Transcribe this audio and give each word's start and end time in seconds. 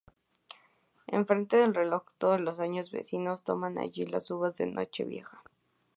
En 1.05 1.27
frente 1.27 1.57
del 1.57 1.75
reloj 1.75 2.05
todos 2.17 2.41
los 2.41 2.59
años 2.59 2.89
vecinos 2.89 3.43
toman 3.43 3.77
allí 3.77 4.07
las 4.07 4.31
uvas 4.31 4.59
en 4.59 4.73
Nochevieja. 4.73 5.43